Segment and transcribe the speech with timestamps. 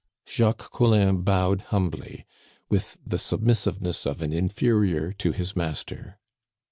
[0.27, 2.25] Jacques Collin bowed humbly,
[2.69, 6.17] with the submissiveness of an inferior to his master.